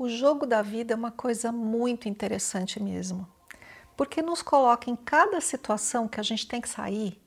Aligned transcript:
O 0.00 0.08
jogo 0.08 0.46
da 0.46 0.62
vida 0.62 0.94
é 0.94 0.96
uma 0.96 1.10
coisa 1.10 1.52
muito 1.52 2.08
interessante 2.08 2.82
mesmo, 2.82 3.28
porque 3.98 4.22
nos 4.22 4.40
coloca 4.40 4.88
em 4.88 4.96
cada 4.96 5.42
situação 5.42 6.08
que 6.08 6.18
a 6.18 6.22
gente 6.22 6.48
tem 6.48 6.58
que 6.58 6.70
sair, 6.70 7.20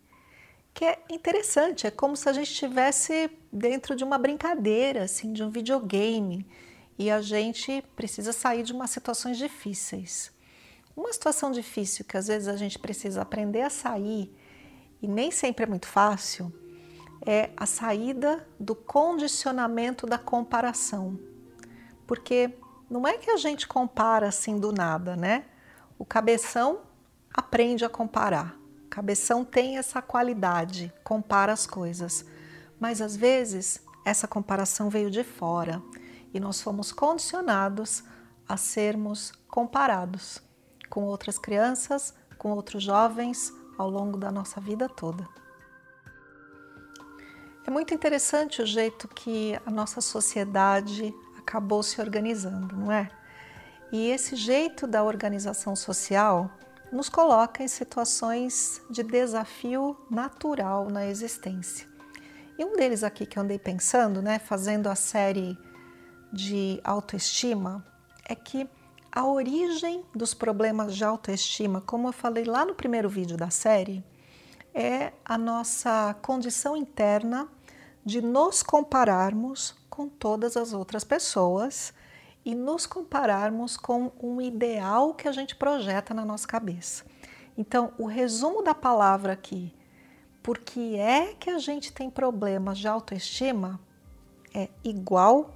que 0.73 0.83
é 0.83 1.03
interessante, 1.07 1.85
é 1.85 1.91
como 1.91 2.17
se 2.17 2.27
a 2.27 2.33
gente 2.33 2.51
estivesse 2.51 3.29
dentro 3.51 3.95
de 3.95 4.03
uma 4.03 4.17
brincadeira, 4.17 5.03
assim, 5.03 5.31
de 5.33 5.43
um 5.43 5.51
videogame, 5.51 6.47
e 6.97 7.11
a 7.11 7.21
gente 7.21 7.83
precisa 7.95 8.33
sair 8.33 8.63
de 8.63 8.73
umas 8.73 8.89
situações 8.89 9.37
difíceis. 9.37 10.31
Uma 10.97 11.13
situação 11.13 11.51
difícil 11.51 12.03
que 12.05 12.17
às 12.17 12.25
vezes 12.25 12.47
a 12.47 12.55
gente 12.55 12.79
precisa 12.79 13.21
aprender 13.21 13.61
a 13.61 13.69
sair, 13.69 14.35
e 14.99 15.07
nem 15.07 15.29
sempre 15.29 15.65
é 15.65 15.67
muito 15.67 15.85
fácil, 15.85 16.51
é 17.23 17.51
a 17.55 17.67
saída 17.67 18.47
do 18.59 18.73
condicionamento 18.73 20.07
da 20.07 20.17
comparação. 20.17 21.19
Porque 22.05 22.51
não 22.93 23.07
é 23.07 23.17
que 23.17 23.31
a 23.31 23.37
gente 23.37 23.67
compara 23.67 24.27
assim 24.27 24.59
do 24.59 24.71
nada, 24.71 25.15
né? 25.15 25.45
O 25.97 26.05
cabeção 26.05 26.81
aprende 27.33 27.83
a 27.83 27.89
comparar. 27.89 28.55
O 28.85 28.87
cabeção 28.87 29.43
tem 29.43 29.79
essa 29.79 29.99
qualidade, 29.99 30.93
compara 31.03 31.51
as 31.51 31.65
coisas. 31.65 32.23
Mas 32.79 33.01
às 33.01 33.15
vezes 33.15 33.83
essa 34.05 34.27
comparação 34.27 34.91
veio 34.91 35.09
de 35.09 35.23
fora 35.23 35.81
e 36.31 36.39
nós 36.39 36.61
fomos 36.61 36.91
condicionados 36.91 38.03
a 38.47 38.57
sermos 38.57 39.31
comparados 39.47 40.39
com 40.87 41.05
outras 41.05 41.39
crianças, 41.39 42.13
com 42.37 42.51
outros 42.51 42.83
jovens 42.83 43.51
ao 43.75 43.89
longo 43.89 44.19
da 44.19 44.31
nossa 44.31 44.61
vida 44.61 44.87
toda. 44.87 45.27
É 47.65 47.71
muito 47.71 47.91
interessante 47.91 48.61
o 48.61 48.65
jeito 48.67 49.07
que 49.07 49.59
a 49.65 49.71
nossa 49.71 49.99
sociedade 49.99 51.11
acabou 51.43 51.83
se 51.83 52.01
organizando, 52.01 52.75
não 52.75 52.91
é? 52.91 53.09
E 53.91 54.09
esse 54.09 54.35
jeito 54.35 54.87
da 54.87 55.03
organização 55.03 55.75
social 55.75 56.49
nos 56.91 57.09
coloca 57.09 57.63
em 57.63 57.67
situações 57.67 58.81
de 58.89 59.03
desafio 59.03 59.95
natural 60.09 60.89
na 60.89 61.05
existência. 61.05 61.87
E 62.57 62.63
um 62.63 62.75
deles 62.75 63.03
aqui 63.03 63.25
que 63.25 63.37
eu 63.37 63.43
andei 63.43 63.59
pensando, 63.59 64.21
né, 64.21 64.39
fazendo 64.39 64.87
a 64.87 64.95
série 64.95 65.57
de 66.31 66.79
autoestima, 66.83 67.85
é 68.27 68.35
que 68.35 68.67
a 69.11 69.25
origem 69.25 70.03
dos 70.15 70.33
problemas 70.33 70.95
de 70.95 71.03
autoestima, 71.03 71.81
como 71.81 72.07
eu 72.07 72.13
falei 72.13 72.45
lá 72.45 72.65
no 72.65 72.73
primeiro 72.73 73.09
vídeo 73.09 73.37
da 73.37 73.49
série, 73.49 74.03
é 74.73 75.13
a 75.23 75.37
nossa 75.37 76.15
condição 76.21 76.75
interna 76.75 77.47
de 78.05 78.21
nos 78.21 78.63
compararmos 78.63 79.75
com 79.93 80.09
todas 80.09 80.57
as 80.57 80.73
outras 80.73 81.03
pessoas 81.03 81.93
e 82.43 82.55
nos 82.55 82.87
compararmos 82.87 83.77
com 83.77 84.11
um 84.19 84.41
ideal 84.41 85.13
que 85.13 85.27
a 85.27 85.31
gente 85.31 85.55
projeta 85.55 86.15
na 86.15 86.25
nossa 86.25 86.47
cabeça. 86.47 87.05
Então, 87.55 87.93
o 87.99 88.07
resumo 88.07 88.63
da 88.63 88.73
palavra 88.73 89.33
aqui, 89.33 89.71
por 90.41 90.57
que 90.57 90.97
é 90.97 91.35
que 91.35 91.47
a 91.47 91.59
gente 91.59 91.93
tem 91.93 92.09
problemas 92.09 92.79
de 92.79 92.87
autoestima, 92.87 93.79
é 94.51 94.67
igual 94.83 95.53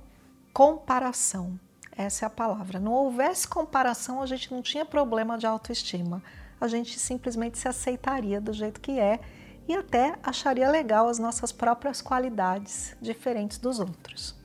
comparação. 0.53 1.59
Essa 1.91 2.25
é 2.25 2.27
a 2.27 2.29
palavra. 2.29 2.79
Não 2.79 2.91
houvesse 2.91 3.47
comparação, 3.47 4.21
a 4.21 4.27
gente 4.27 4.53
não 4.53 4.61
tinha 4.61 4.85
problema 4.85 5.35
de 5.35 5.47
autoestima. 5.47 6.21
A 6.61 6.67
gente 6.67 6.99
simplesmente 6.99 7.57
se 7.57 7.67
aceitaria 7.67 8.39
do 8.39 8.53
jeito 8.53 8.79
que 8.79 8.99
é 8.99 9.19
e 9.67 9.75
até 9.75 10.17
acharia 10.23 10.69
legal 10.69 11.09
as 11.09 11.19
nossas 11.19 11.51
próprias 11.51 12.01
qualidades 12.01 12.95
diferentes 13.01 13.57
dos 13.57 13.79
outros. 13.79 14.35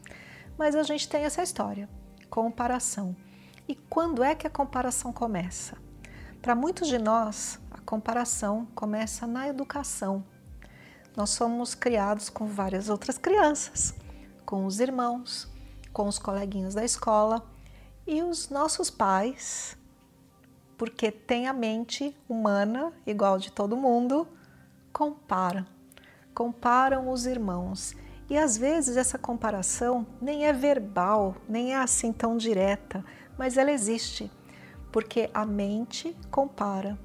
Mas 0.59 0.75
a 0.75 0.83
gente 0.83 1.09
tem 1.09 1.25
essa 1.25 1.43
história, 1.43 1.89
comparação. 2.29 3.15
E 3.69 3.75
quando 3.75 4.23
é 4.23 4.35
que 4.35 4.47
a 4.47 4.51
comparação 4.51 5.13
começa? 5.13 5.77
Para 6.41 6.55
muitos 6.55 6.89
de 6.89 6.99
nós, 6.99 7.61
a 7.71 7.79
comparação 7.81 8.67
começa 8.75 9.27
na 9.27 9.47
educação. 9.49 10.25
Nós 11.17 11.31
somos 11.31 11.75
criados 11.75 12.29
com 12.29 12.47
várias 12.47 12.89
outras 12.89 13.17
crianças, 13.17 13.95
com 14.45 14.67
os 14.67 14.81
irmãos, 14.81 15.49
com 15.93 16.09
os 16.09 16.19
coleguinhas 16.19 16.75
da 16.75 16.85
escola 16.85 17.47
e 18.07 18.23
os 18.23 18.49
nossos 18.49 18.91
pais, 18.91 19.77
porque 20.77 21.13
tem 21.13 21.47
a 21.47 21.53
mente 21.53 22.17
humana 22.29 22.93
igual 23.07 23.39
de 23.39 23.53
todo 23.53 23.77
mundo, 23.77 24.27
comparam, 25.03 25.67
comparam 26.33 27.11
os 27.11 27.27
irmãos. 27.27 27.97
E 28.31 28.39
às 28.39 28.57
vezes 28.57 28.97
essa 28.97 29.19
comparação 29.19 30.07
nem 30.21 30.47
é 30.47 30.53
verbal, 30.53 31.35
nem 31.49 31.75
é 31.75 31.77
assim 31.77 32.13
tão 32.13 32.37
direta, 32.37 33.05
mas 33.37 33.57
ela 33.57 33.73
existe, 33.73 34.31
porque 34.93 35.29
a 35.35 35.45
mente 35.45 36.17
compara. 36.31 36.97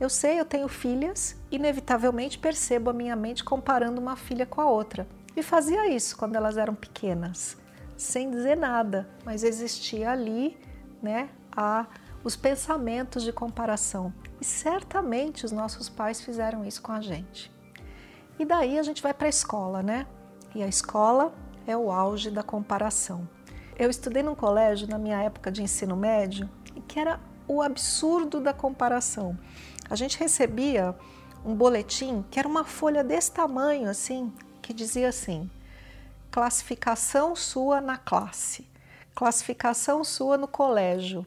Eu 0.00 0.08
sei, 0.08 0.40
eu 0.40 0.46
tenho 0.46 0.66
filhas, 0.66 1.36
inevitavelmente 1.50 2.38
percebo 2.38 2.88
a 2.88 2.94
minha 2.94 3.14
mente 3.14 3.44
comparando 3.44 4.00
uma 4.00 4.16
filha 4.16 4.46
com 4.46 4.62
a 4.62 4.70
outra. 4.70 5.06
E 5.36 5.42
fazia 5.42 5.90
isso 5.94 6.16
quando 6.16 6.36
elas 6.36 6.56
eram 6.56 6.74
pequenas, 6.74 7.58
sem 7.98 8.30
dizer 8.30 8.56
nada, 8.56 9.06
mas 9.26 9.44
existia 9.44 10.10
ali, 10.10 10.58
né, 11.02 11.28
a 11.54 11.86
os 12.24 12.34
pensamentos 12.34 13.22
de 13.22 13.32
comparação. 13.32 14.12
E 14.40 14.44
certamente 14.44 15.44
os 15.44 15.52
nossos 15.52 15.88
pais 15.88 16.20
fizeram 16.20 16.64
isso 16.64 16.82
com 16.82 16.92
a 16.92 17.00
gente. 17.00 17.52
E 18.38 18.44
daí 18.44 18.78
a 18.78 18.82
gente 18.82 19.02
vai 19.02 19.14
para 19.14 19.26
a 19.26 19.30
escola, 19.30 19.82
né? 19.82 20.06
E 20.54 20.62
a 20.62 20.68
escola 20.68 21.32
é 21.66 21.76
o 21.76 21.90
auge 21.90 22.30
da 22.30 22.42
comparação. 22.42 23.28
Eu 23.78 23.90
estudei 23.90 24.22
num 24.22 24.34
colégio 24.34 24.88
na 24.88 24.98
minha 24.98 25.22
época 25.22 25.50
de 25.50 25.62
ensino 25.62 25.96
médio 25.96 26.48
que 26.86 27.00
era 27.00 27.20
o 27.46 27.60
absurdo 27.60 28.40
da 28.40 28.52
comparação. 28.52 29.38
A 29.88 29.94
gente 29.94 30.18
recebia 30.18 30.94
um 31.44 31.54
boletim 31.54 32.24
que 32.30 32.38
era 32.38 32.48
uma 32.48 32.64
folha 32.64 33.04
desse 33.04 33.32
tamanho 33.32 33.88
assim, 33.88 34.32
que 34.62 34.72
dizia 34.72 35.08
assim: 35.08 35.50
classificação 36.30 37.36
sua 37.36 37.80
na 37.80 37.96
classe, 37.96 38.66
classificação 39.14 40.02
sua 40.02 40.36
no 40.36 40.48
colégio, 40.48 41.24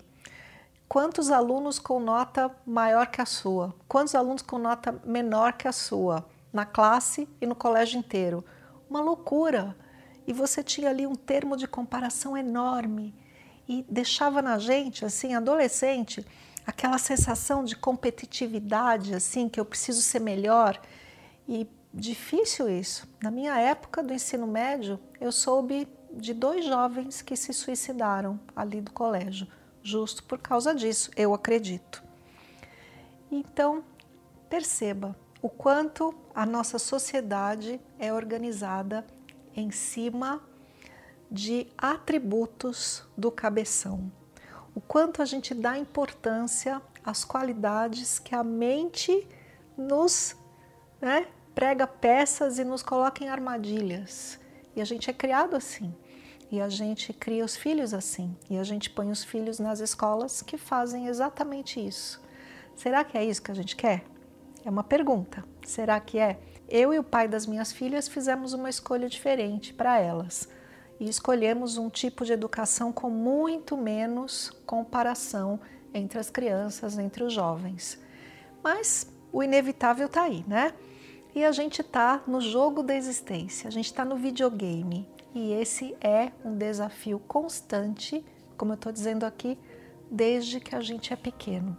quantos 0.89 1.29
alunos 1.29 1.77
com 1.77 1.99
nota 1.99 2.49
maior 2.65 3.05
que 3.05 3.21
a 3.21 3.25
sua, 3.25 3.75
quantos 3.87 4.15
alunos 4.15 4.41
com 4.41 4.57
nota 4.57 4.99
menor 5.05 5.53
que 5.53 5.67
a 5.67 5.71
sua, 5.71 6.27
na 6.51 6.65
classe 6.65 7.29
e 7.39 7.45
no 7.45 7.53
colégio 7.53 7.99
inteiro. 7.99 8.43
Uma 8.89 8.99
loucura! 8.99 9.77
E 10.25 10.33
você 10.33 10.63
tinha 10.63 10.89
ali 10.89 11.05
um 11.05 11.15
termo 11.15 11.55
de 11.55 11.67
comparação 11.67 12.35
enorme 12.35 13.13
e 13.67 13.85
deixava 13.87 14.41
na 14.41 14.57
gente, 14.57 15.05
assim, 15.05 15.35
adolescente, 15.35 16.25
aquela 16.65 16.97
sensação 16.97 17.63
de 17.63 17.75
competitividade, 17.75 19.13
assim, 19.13 19.47
que 19.47 19.59
eu 19.59 19.65
preciso 19.65 20.01
ser 20.01 20.19
melhor. 20.19 20.79
E 21.47 21.67
difícil 21.93 22.67
isso. 22.67 23.07
Na 23.21 23.29
minha 23.29 23.59
época 23.59 24.01
do 24.01 24.13
ensino 24.13 24.47
médio, 24.47 24.99
eu 25.21 25.31
soube 25.31 25.87
de 26.11 26.33
dois 26.33 26.65
jovens 26.65 27.21
que 27.21 27.35
se 27.35 27.53
suicidaram 27.53 28.39
ali 28.55 28.81
do 28.81 28.91
colégio 28.91 29.47
justo 29.83 30.23
por 30.23 30.39
causa 30.39 30.73
disso, 30.73 31.11
eu 31.15 31.33
acredito. 31.33 32.03
Então, 33.31 33.83
perceba 34.49 35.15
o 35.41 35.49
quanto 35.49 36.13
a 36.33 36.45
nossa 36.45 36.77
sociedade 36.77 37.79
é 37.97 38.13
organizada 38.13 39.05
em 39.55 39.71
cima 39.71 40.41
de 41.31 41.67
atributos 41.77 43.03
do 43.17 43.31
cabeção. 43.31 44.11
O 44.73 44.81
quanto 44.81 45.21
a 45.21 45.25
gente 45.25 45.53
dá 45.53 45.77
importância 45.77 46.81
às 47.03 47.23
qualidades 47.23 48.19
que 48.19 48.35
a 48.35 48.43
mente 48.43 49.27
nos 49.77 50.35
né, 51.01 51.27
prega 51.55 51.87
peças 51.87 52.59
e 52.59 52.63
nos 52.63 52.83
coloca 52.83 53.23
em 53.23 53.29
armadilhas. 53.29 54.39
E 54.75 54.81
a 54.81 54.85
gente 54.85 55.09
é 55.09 55.13
criado 55.13 55.55
assim. 55.55 55.93
E 56.51 56.59
a 56.59 56.67
gente 56.67 57.13
cria 57.13 57.45
os 57.45 57.55
filhos 57.55 57.93
assim, 57.93 58.35
e 58.49 58.57
a 58.57 58.63
gente 58.63 58.89
põe 58.89 59.11
os 59.11 59.23
filhos 59.23 59.59
nas 59.59 59.79
escolas 59.79 60.41
que 60.41 60.57
fazem 60.57 61.07
exatamente 61.07 61.79
isso. 61.79 62.19
Será 62.75 63.03
que 63.03 63.17
é 63.17 63.23
isso 63.23 63.41
que 63.41 63.51
a 63.51 63.55
gente 63.55 63.75
quer? 63.75 64.03
É 64.65 64.69
uma 64.69 64.83
pergunta. 64.83 65.43
Será 65.65 65.99
que 65.99 66.17
é? 66.17 66.39
Eu 66.67 66.93
e 66.93 66.99
o 66.99 67.03
pai 67.03 67.27
das 67.27 67.45
minhas 67.45 67.71
filhas 67.71 68.07
fizemos 68.07 68.53
uma 68.53 68.69
escolha 68.69 69.07
diferente 69.07 69.73
para 69.73 69.99
elas 69.99 70.47
e 70.99 71.07
escolhemos 71.07 71.77
um 71.77 71.89
tipo 71.89 72.25
de 72.25 72.33
educação 72.33 72.91
com 72.91 73.09
muito 73.09 73.77
menos 73.77 74.51
comparação 74.65 75.59
entre 75.93 76.19
as 76.19 76.29
crianças, 76.29 76.97
entre 76.97 77.23
os 77.23 77.33
jovens. 77.33 77.99
Mas 78.63 79.11
o 79.31 79.41
inevitável 79.41 80.07
está 80.07 80.23
aí, 80.23 80.43
né? 80.47 80.73
E 81.33 81.45
a 81.45 81.51
gente 81.51 81.81
está 81.81 82.21
no 82.27 82.41
jogo 82.41 82.83
da 82.83 82.95
existência, 82.95 83.67
a 83.67 83.71
gente 83.71 83.85
está 83.85 84.03
no 84.03 84.15
videogame. 84.15 85.07
E 85.33 85.53
esse 85.53 85.95
é 86.01 86.31
um 86.43 86.55
desafio 86.55 87.19
constante, 87.19 88.25
como 88.57 88.71
eu 88.71 88.75
estou 88.75 88.91
dizendo 88.91 89.25
aqui, 89.25 89.59
desde 90.09 90.59
que 90.59 90.75
a 90.75 90.81
gente 90.81 91.13
é 91.13 91.15
pequeno. 91.15 91.77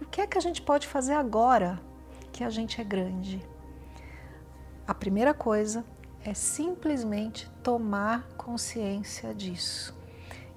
E 0.00 0.04
o 0.04 0.08
que 0.08 0.20
é 0.20 0.26
que 0.26 0.36
a 0.36 0.40
gente 0.40 0.60
pode 0.60 0.86
fazer 0.86 1.14
agora 1.14 1.80
que 2.32 2.42
a 2.42 2.50
gente 2.50 2.80
é 2.80 2.84
grande? 2.84 3.46
A 4.86 4.94
primeira 4.94 5.32
coisa 5.32 5.84
é 6.24 6.34
simplesmente 6.34 7.48
tomar 7.62 8.28
consciência 8.36 9.32
disso. 9.34 9.96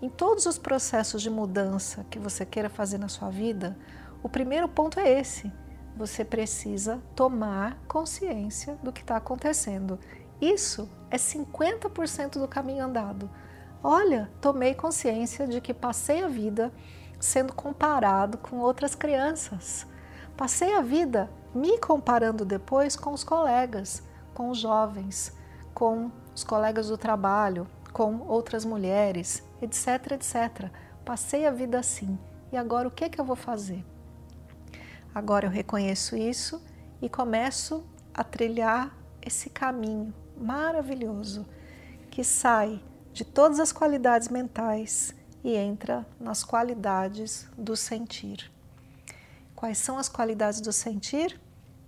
Em 0.01 0.09
todos 0.09 0.45
os 0.45 0.57
processos 0.57 1.21
de 1.21 1.29
mudança 1.29 2.05
que 2.09 2.19
você 2.19 2.45
queira 2.45 2.69
fazer 2.69 2.97
na 2.97 3.07
sua 3.07 3.29
vida, 3.29 3.77
o 4.21 4.27
primeiro 4.27 4.67
ponto 4.67 4.99
é 4.99 5.19
esse: 5.19 5.51
você 5.95 6.25
precisa 6.25 7.01
tomar 7.15 7.77
consciência 7.87 8.77
do 8.83 8.91
que 8.91 9.01
está 9.01 9.15
acontecendo. 9.15 9.99
Isso 10.43 10.89
é 11.09 11.15
50% 11.15 12.37
do 12.37 12.49
caminho 12.49 12.83
andado. 12.83 13.29
Olha, 13.81 14.29
tomei 14.41 14.75
consciência 14.75 15.47
de 15.47 15.61
que 15.61 15.73
passei 15.73 16.21
a 16.21 16.27
vida 16.27 16.69
sendo 17.17 17.53
comparado 17.53 18.37
com 18.37 18.57
outras 18.57 18.93
crianças. 18.93 19.87
Passei 20.35 20.75
a 20.75 20.81
vida 20.81 21.31
me 21.55 21.77
comparando 21.77 22.43
depois 22.43 22.97
com 22.97 23.13
os 23.13 23.23
colegas, 23.23 24.03
com 24.33 24.49
os 24.49 24.57
jovens, 24.57 25.33
com 25.73 26.11
os 26.35 26.43
colegas 26.43 26.89
do 26.89 26.97
trabalho, 26.97 27.65
com 27.93 28.27
outras 28.27 28.65
mulheres, 28.65 29.41
etc, 29.61 30.11
etc. 30.11 30.69
Passei 31.05 31.47
a 31.47 31.51
vida 31.51 31.79
assim. 31.79 32.19
E 32.51 32.57
agora 32.57 32.89
o 32.89 32.91
que, 32.91 33.05
é 33.05 33.09
que 33.09 33.21
eu 33.21 33.23
vou 33.23 33.37
fazer? 33.37 33.81
Agora 35.15 35.45
eu 35.45 35.49
reconheço 35.49 36.17
isso 36.17 36.61
e 37.01 37.07
começo 37.07 37.81
a 38.13 38.25
trilhar 38.25 38.93
esse 39.21 39.49
caminho 39.49 40.13
maravilhoso 40.37 41.45
que 42.09 42.23
sai 42.23 42.81
de 43.11 43.23
todas 43.23 43.59
as 43.59 43.71
qualidades 43.71 44.27
mentais 44.27 45.13
e 45.43 45.55
entra 45.55 46.05
nas 46.19 46.43
qualidades 46.43 47.47
do 47.57 47.75
sentir. 47.75 48.51
Quais 49.55 49.77
são 49.77 49.97
as 49.97 50.09
qualidades 50.09 50.61
do 50.61 50.71
sentir? 50.71 51.39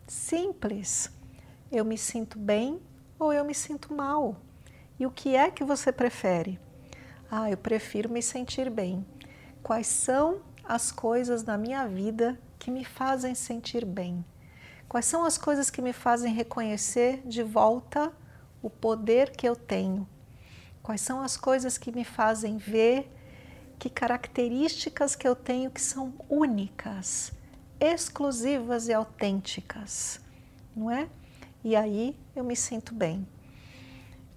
Simples. 0.07 1.09
Eu 1.71 1.83
me 1.83 1.97
sinto 1.97 2.37
bem 2.37 2.81
ou 3.19 3.33
eu 3.33 3.43
me 3.43 3.53
sinto 3.53 3.93
mal? 3.93 4.35
E 4.99 5.05
o 5.05 5.11
que 5.11 5.35
é 5.35 5.49
que 5.49 5.63
você 5.63 5.91
prefere? 5.91 6.59
Ah, 7.29 7.49
eu 7.49 7.57
prefiro 7.57 8.09
me 8.09 8.21
sentir 8.21 8.69
bem. 8.69 9.05
Quais 9.63 9.87
são 9.87 10.41
as 10.63 10.91
coisas 10.91 11.43
na 11.43 11.57
minha 11.57 11.87
vida 11.87 12.39
que 12.59 12.71
me 12.71 12.85
fazem 12.85 13.33
sentir 13.35 13.83
bem? 13.83 14.23
Quais 14.87 15.05
são 15.05 15.25
as 15.25 15.37
coisas 15.37 15.69
que 15.69 15.81
me 15.81 15.91
fazem 15.91 16.33
reconhecer 16.33 17.21
de 17.25 17.43
volta 17.43 18.13
o 18.65 18.69
poder 18.71 19.29
que 19.29 19.47
eu 19.47 19.55
tenho? 19.55 20.07
Quais 20.81 20.99
são 20.99 21.21
as 21.21 21.37
coisas 21.37 21.77
que 21.77 21.91
me 21.91 22.03
fazem 22.03 22.57
ver 22.57 23.07
que 23.77 23.91
características 23.91 25.15
que 25.15 25.27
eu 25.27 25.35
tenho 25.35 25.69
que 25.69 25.79
são 25.79 26.15
únicas, 26.27 27.31
exclusivas 27.79 28.87
e 28.87 28.93
autênticas, 28.93 30.19
não 30.75 30.89
é? 30.89 31.07
E 31.63 31.75
aí 31.75 32.17
eu 32.35 32.43
me 32.43 32.55
sinto 32.55 32.91
bem. 32.91 33.27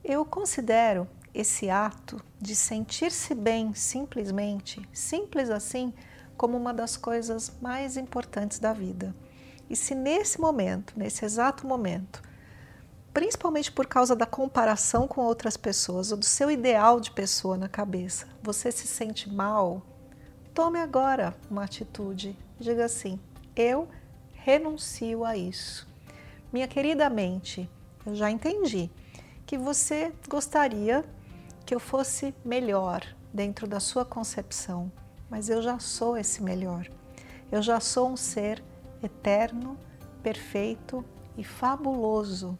Eu 0.04 0.26
considero 0.26 1.08
esse 1.32 1.70
ato 1.70 2.22
de 2.38 2.54
sentir-se 2.54 3.34
bem 3.34 3.72
simplesmente, 3.72 4.86
simples 4.92 5.48
assim, 5.48 5.94
como 6.36 6.54
uma 6.54 6.74
das 6.74 6.98
coisas 6.98 7.50
mais 7.62 7.96
importantes 7.96 8.58
da 8.58 8.74
vida. 8.74 9.16
E 9.70 9.74
se 9.74 9.94
nesse 9.94 10.38
momento, 10.38 10.92
nesse 10.98 11.24
exato 11.24 11.66
momento, 11.66 12.27
principalmente 13.18 13.72
por 13.72 13.84
causa 13.84 14.14
da 14.14 14.24
comparação 14.24 15.08
com 15.08 15.22
outras 15.22 15.56
pessoas 15.56 16.12
ou 16.12 16.16
do 16.16 16.24
seu 16.24 16.48
ideal 16.48 17.00
de 17.00 17.10
pessoa 17.10 17.56
na 17.56 17.68
cabeça, 17.68 18.28
você 18.40 18.70
se 18.70 18.86
sente 18.86 19.28
mal, 19.28 19.82
tome 20.54 20.78
agora 20.78 21.34
uma 21.50 21.64
atitude. 21.64 22.38
Diga 22.60 22.84
assim: 22.84 23.18
eu 23.56 23.88
renuncio 24.34 25.24
a 25.24 25.36
isso. 25.36 25.88
Minha 26.52 26.68
querida 26.68 27.10
mente, 27.10 27.68
eu 28.06 28.14
já 28.14 28.30
entendi 28.30 28.88
que 29.44 29.58
você 29.58 30.12
gostaria 30.28 31.04
que 31.66 31.74
eu 31.74 31.80
fosse 31.80 32.32
melhor 32.44 33.02
dentro 33.34 33.66
da 33.66 33.80
sua 33.80 34.04
concepção 34.04 34.92
mas 35.30 35.50
eu 35.50 35.60
já 35.60 35.78
sou 35.78 36.16
esse 36.16 36.42
melhor. 36.42 36.88
Eu 37.52 37.60
já 37.60 37.80
sou 37.80 38.08
um 38.08 38.16
ser 38.16 38.62
eterno, 39.02 39.76
perfeito 40.22 41.04
e 41.36 41.44
fabuloso. 41.44 42.58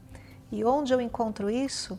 E 0.50 0.64
onde 0.64 0.92
eu 0.92 1.00
encontro 1.00 1.50
isso? 1.50 1.98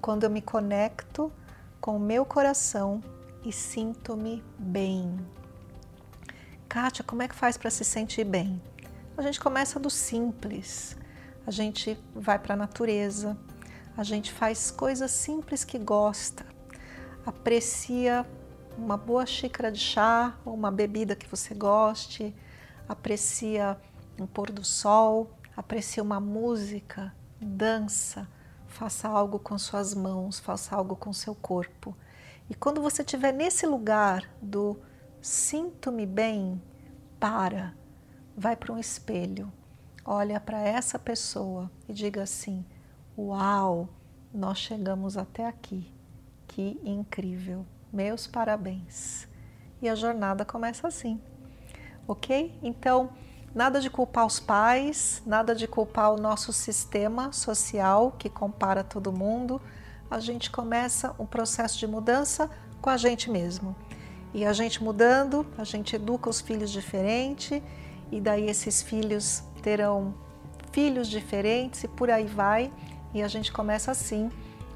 Quando 0.00 0.24
eu 0.24 0.30
me 0.30 0.40
conecto 0.40 1.32
com 1.80 1.96
o 1.96 2.00
meu 2.00 2.24
coração 2.24 3.02
e 3.44 3.52
sinto-me 3.52 4.42
bem. 4.58 5.18
Kátia, 6.68 7.04
como 7.04 7.22
é 7.22 7.28
que 7.28 7.34
faz 7.34 7.56
para 7.56 7.70
se 7.70 7.84
sentir 7.84 8.24
bem? 8.24 8.60
A 9.16 9.22
gente 9.22 9.40
começa 9.40 9.80
do 9.80 9.90
simples. 9.90 10.96
A 11.48 11.50
gente 11.50 11.98
vai 12.14 12.38
para 12.38 12.52
a 12.52 12.56
natureza, 12.58 13.34
a 13.96 14.04
gente 14.04 14.30
faz 14.30 14.70
coisas 14.70 15.10
simples 15.10 15.64
que 15.64 15.78
gosta, 15.78 16.44
aprecia 17.24 18.26
uma 18.76 18.98
boa 18.98 19.24
xícara 19.24 19.72
de 19.72 19.78
chá 19.78 20.36
ou 20.44 20.52
uma 20.52 20.70
bebida 20.70 21.16
que 21.16 21.26
você 21.26 21.54
goste, 21.54 22.36
aprecia 22.86 23.78
um 24.20 24.26
pôr 24.26 24.52
do 24.52 24.62
sol, 24.62 25.30
aprecia 25.56 26.02
uma 26.02 26.20
música, 26.20 27.14
dança, 27.44 28.28
faça 28.66 29.08
algo 29.08 29.38
com 29.38 29.58
suas 29.58 29.94
mãos, 29.94 30.38
faça 30.38 30.74
algo 30.74 30.96
com 30.96 31.12
seu 31.12 31.34
corpo. 31.34 31.96
E 32.48 32.54
quando 32.54 32.80
você 32.80 33.02
estiver 33.02 33.32
nesse 33.32 33.66
lugar 33.66 34.28
do 34.40 34.78
sinto-me 35.20 36.06
bem, 36.06 36.60
para, 37.20 37.74
vai 38.36 38.56
para 38.56 38.72
um 38.72 38.78
espelho, 38.78 39.52
olha 40.04 40.40
para 40.40 40.60
essa 40.60 40.98
pessoa 40.98 41.70
e 41.88 41.92
diga 41.92 42.22
assim: 42.22 42.64
Uau, 43.16 43.88
nós 44.32 44.58
chegamos 44.58 45.16
até 45.16 45.46
aqui, 45.46 45.92
que 46.46 46.80
incrível! 46.84 47.66
meus 47.92 48.26
parabéns. 48.26 49.26
E 49.80 49.88
a 49.88 49.94
jornada 49.94 50.44
começa 50.44 50.88
assim, 50.88 51.20
ok? 52.06 52.58
Então, 52.62 53.10
nada 53.54 53.80
de 53.80 53.90
culpar 53.90 54.26
os 54.26 54.38
pais, 54.38 55.22
nada 55.24 55.54
de 55.54 55.66
culpar 55.66 56.12
o 56.12 56.20
nosso 56.20 56.52
sistema 56.52 57.32
social 57.32 58.12
que 58.18 58.28
compara 58.28 58.84
todo 58.84 59.12
mundo. 59.12 59.60
A 60.10 60.20
gente 60.20 60.50
começa 60.50 61.14
um 61.18 61.26
processo 61.26 61.78
de 61.78 61.86
mudança 61.86 62.50
com 62.80 62.90
a 62.90 62.96
gente 62.96 63.30
mesmo. 63.30 63.74
E 64.32 64.44
a 64.44 64.52
gente 64.52 64.82
mudando, 64.82 65.46
a 65.56 65.64
gente 65.64 65.96
educa 65.96 66.28
os 66.28 66.40
filhos 66.40 66.70
diferente, 66.70 67.62
e 68.10 68.20
daí 68.20 68.48
esses 68.48 68.82
filhos 68.82 69.42
terão 69.62 70.14
filhos 70.70 71.08
diferentes 71.08 71.84
e 71.84 71.88
por 71.88 72.10
aí 72.10 72.26
vai. 72.26 72.72
E 73.12 73.22
a 73.22 73.28
gente 73.28 73.50
começa 73.50 73.90
assim 73.90 74.30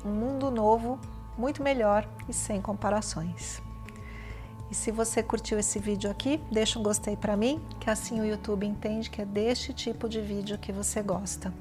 um 0.04 0.10
mundo 0.10 0.50
novo 0.50 0.98
muito 1.36 1.62
melhor 1.62 2.08
e 2.28 2.32
sem 2.32 2.60
comparações. 2.60 3.62
E 4.72 4.74
se 4.74 4.90
você 4.90 5.22
curtiu 5.22 5.58
esse 5.58 5.78
vídeo 5.78 6.10
aqui, 6.10 6.40
deixa 6.50 6.78
um 6.78 6.82
gostei 6.82 7.14
para 7.14 7.36
mim, 7.36 7.60
que 7.78 7.90
assim 7.90 8.18
o 8.18 8.24
YouTube 8.24 8.66
entende 8.66 9.10
que 9.10 9.20
é 9.20 9.26
deste 9.26 9.70
tipo 9.70 10.08
de 10.08 10.18
vídeo 10.18 10.56
que 10.56 10.72
você 10.72 11.02
gosta. 11.02 11.52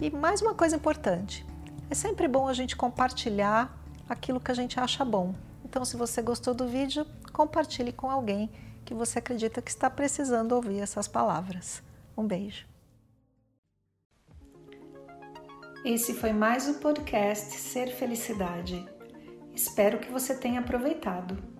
E 0.00 0.08
mais 0.10 0.40
uma 0.40 0.54
coisa 0.54 0.74
importante, 0.74 1.44
é 1.90 1.94
sempre 1.94 2.26
bom 2.26 2.48
a 2.48 2.54
gente 2.54 2.74
compartilhar 2.74 3.78
aquilo 4.08 4.40
que 4.40 4.50
a 4.50 4.54
gente 4.54 4.80
acha 4.80 5.04
bom. 5.04 5.34
Então, 5.62 5.84
se 5.84 5.98
você 5.98 6.22
gostou 6.22 6.54
do 6.54 6.66
vídeo, 6.66 7.06
compartilhe 7.30 7.92
com 7.92 8.10
alguém 8.10 8.50
que 8.86 8.94
você 8.94 9.18
acredita 9.18 9.60
que 9.60 9.70
está 9.70 9.90
precisando 9.90 10.52
ouvir 10.52 10.80
essas 10.80 11.06
palavras. 11.06 11.82
Um 12.16 12.26
beijo. 12.26 12.66
Esse 15.84 16.14
foi 16.14 16.32
mais 16.32 16.66
o 16.70 16.80
podcast 16.80 17.54
Ser 17.54 17.88
Felicidade. 17.88 18.82
Espero 19.54 19.98
que 19.98 20.10
você 20.10 20.34
tenha 20.34 20.60
aproveitado. 20.60 21.59